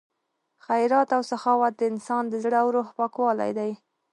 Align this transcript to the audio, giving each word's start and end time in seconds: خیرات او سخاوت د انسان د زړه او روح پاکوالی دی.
خیرات 0.65 1.09
او 1.17 1.21
سخاوت 1.31 1.73
د 1.77 1.81
انسان 1.91 2.23
د 2.27 2.33
زړه 2.43 2.57
او 2.63 2.67
روح 2.75 2.87
پاکوالی 2.99 3.51
دی. 3.57 3.71